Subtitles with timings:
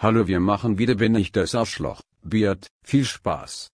[0.00, 3.66] Hallo wir machen wieder bin ich das Arschloch, Beard, viel Spaß.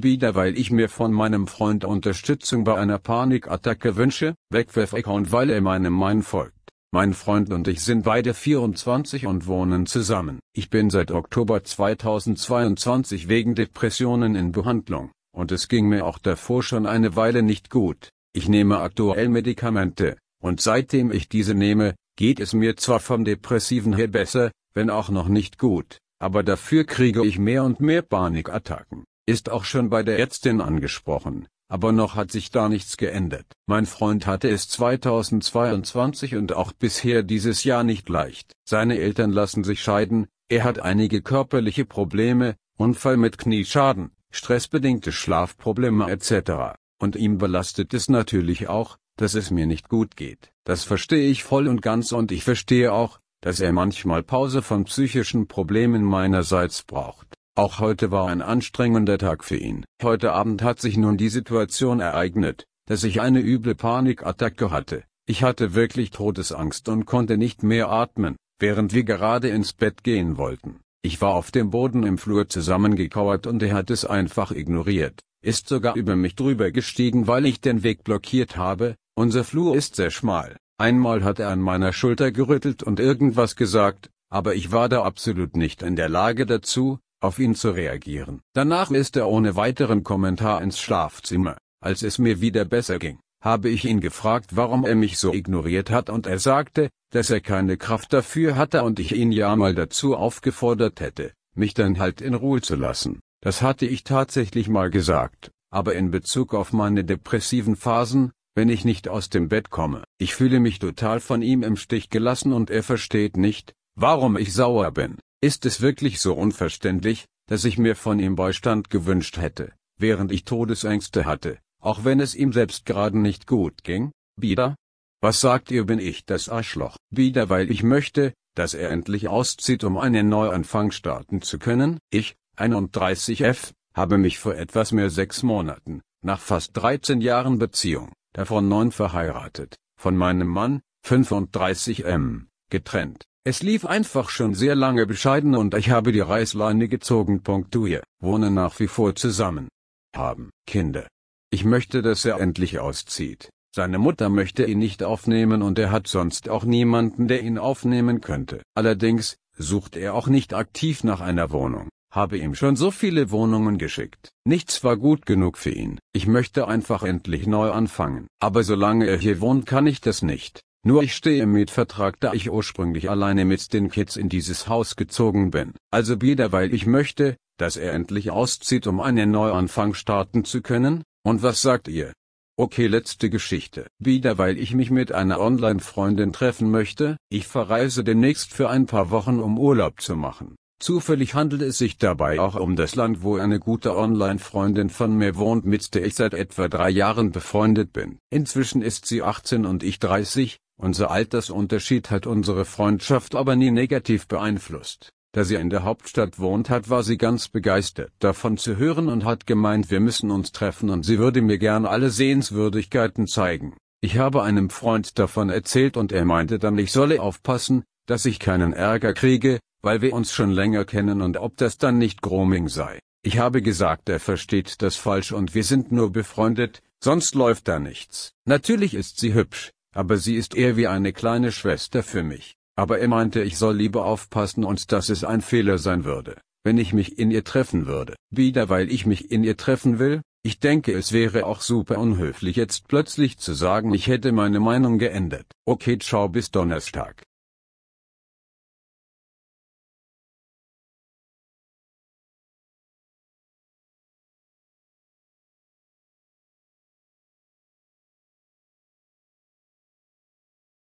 [0.00, 5.60] Wieder weil ich mir von meinem Freund Unterstützung bei einer Panikattacke wünsche, Wegwerf-Account weil er
[5.60, 6.54] meinem Mein folgt.
[6.92, 10.38] Mein Freund und ich sind beide 24 und wohnen zusammen.
[10.54, 16.62] Ich bin seit Oktober 2022 wegen Depressionen in Behandlung, und es ging mir auch davor
[16.62, 18.10] schon eine Weile nicht gut.
[18.32, 23.94] Ich nehme aktuell Medikamente, und seitdem ich diese nehme, geht es mir zwar vom Depressiven
[23.94, 29.04] her besser, wenn auch noch nicht gut, aber dafür kriege ich mehr und mehr Panikattacken.
[29.26, 33.46] Ist auch schon bei der Ärztin angesprochen, aber noch hat sich da nichts geändert.
[33.66, 38.52] Mein Freund hatte es 2022 und auch bisher dieses Jahr nicht leicht.
[38.68, 46.10] Seine Eltern lassen sich scheiden, er hat einige körperliche Probleme, Unfall mit Knieschaden, stressbedingte Schlafprobleme
[46.10, 46.76] etc.
[46.98, 50.50] Und ihm belastet es natürlich auch, dass es mir nicht gut geht.
[50.64, 54.84] Das verstehe ich voll und ganz und ich verstehe auch, dass er manchmal Pause von
[54.84, 57.26] psychischen Problemen meinerseits braucht.
[57.54, 59.84] Auch heute war ein anstrengender Tag für ihn.
[60.02, 65.04] Heute Abend hat sich nun die Situation ereignet, dass ich eine üble Panikattacke hatte.
[65.26, 70.36] Ich hatte wirklich Todesangst und konnte nicht mehr atmen, während wir gerade ins Bett gehen
[70.38, 70.80] wollten.
[71.02, 75.68] Ich war auf dem Boden im Flur zusammengekauert und er hat es einfach ignoriert, ist
[75.68, 80.10] sogar über mich drüber gestiegen, weil ich den Weg blockiert habe, unser Flur ist sehr
[80.10, 80.56] schmal.
[80.78, 85.56] Einmal hat er an meiner Schulter gerüttelt und irgendwas gesagt, aber ich war da absolut
[85.56, 88.40] nicht in der Lage dazu, auf ihn zu reagieren.
[88.54, 91.56] Danach ist er ohne weiteren Kommentar ins Schlafzimmer.
[91.80, 95.90] Als es mir wieder besser ging, habe ich ihn gefragt, warum er mich so ignoriert
[95.90, 99.74] hat und er sagte, dass er keine Kraft dafür hatte und ich ihn ja mal
[99.74, 103.20] dazu aufgefordert hätte, mich dann halt in Ruhe zu lassen.
[103.40, 108.84] Das hatte ich tatsächlich mal gesagt, aber in Bezug auf meine depressiven Phasen, wenn ich
[108.84, 110.04] nicht aus dem Bett komme.
[110.18, 114.52] Ich fühle mich total von ihm im Stich gelassen und er versteht nicht, warum ich
[114.52, 115.18] sauer bin.
[115.40, 120.44] Ist es wirklich so unverständlich, dass ich mir von ihm Beistand gewünscht hätte, während ich
[120.44, 124.12] Todesängste hatte, auch wenn es ihm selbst gerade nicht gut ging?
[124.36, 124.76] Wieder?
[125.20, 126.96] Was sagt ihr bin ich das Arschloch?
[127.10, 131.98] Wieder weil ich möchte, dass er endlich auszieht um einen Neuanfang starten zu können?
[132.10, 138.68] Ich, 31F, habe mich vor etwas mehr sechs Monaten, nach fast 13 Jahren Beziehung, davon
[138.68, 143.24] neun verheiratet, von meinem Mann, 35M, getrennt.
[143.44, 147.42] Es lief einfach schon sehr lange bescheiden und ich habe die Reißleine gezogen.
[147.44, 149.68] Wir wohnen nach wie vor zusammen.
[150.14, 151.08] Haben Kinder.
[151.50, 153.50] Ich möchte, dass er endlich auszieht.
[153.74, 158.20] Seine Mutter möchte ihn nicht aufnehmen und er hat sonst auch niemanden, der ihn aufnehmen
[158.20, 158.62] könnte.
[158.74, 161.88] Allerdings sucht er auch nicht aktiv nach einer Wohnung.
[162.12, 164.32] Habe ihm schon so viele Wohnungen geschickt.
[164.44, 165.98] Nichts war gut genug für ihn.
[166.12, 168.26] Ich möchte einfach endlich neu anfangen.
[168.38, 170.60] Aber solange er hier wohnt, kann ich das nicht.
[170.84, 174.96] Nur ich stehe im Mietvertrag, da ich ursprünglich alleine mit den Kids in dieses Haus
[174.96, 175.72] gezogen bin.
[175.90, 181.04] Also wieder weil ich möchte, dass er endlich auszieht, um einen Neuanfang starten zu können?
[181.24, 182.12] Und was sagt ihr?
[182.58, 183.86] Okay, letzte Geschichte.
[183.98, 189.08] Wieder weil ich mich mit einer Online-Freundin treffen möchte, ich verreise demnächst für ein paar
[189.08, 190.56] Wochen, um Urlaub zu machen.
[190.82, 195.36] Zufällig handelt es sich dabei auch um das Land, wo eine gute Online-Freundin von mir
[195.36, 198.18] wohnt, mit der ich seit etwa drei Jahren befreundet bin.
[198.30, 204.26] Inzwischen ist sie 18 und ich 30, unser Altersunterschied hat unsere Freundschaft aber nie negativ
[204.26, 205.12] beeinflusst.
[205.30, 209.24] Da sie in der Hauptstadt wohnt hat, war sie ganz begeistert davon zu hören und
[209.24, 213.76] hat gemeint, wir müssen uns treffen und sie würde mir gern alle Sehenswürdigkeiten zeigen.
[214.00, 218.40] Ich habe einem Freund davon erzählt und er meinte dann, ich solle aufpassen, dass ich
[218.40, 222.68] keinen Ärger kriege, weil wir uns schon länger kennen und ob das dann nicht Grooming
[222.68, 222.98] sei.
[223.24, 227.78] Ich habe gesagt, er versteht das falsch und wir sind nur befreundet, sonst läuft da
[227.78, 228.32] nichts.
[228.46, 232.56] Natürlich ist sie hübsch, aber sie ist eher wie eine kleine Schwester für mich.
[232.76, 236.78] Aber er meinte, ich soll lieber aufpassen und dass es ein Fehler sein würde, wenn
[236.78, 238.16] ich mich in ihr treffen würde.
[238.30, 240.22] Wieder weil ich mich in ihr treffen will?
[240.44, 244.98] Ich denke, es wäre auch super unhöflich jetzt plötzlich zu sagen, ich hätte meine Meinung
[244.98, 245.46] geändert.
[245.64, 247.22] Okay, ciao bis Donnerstag.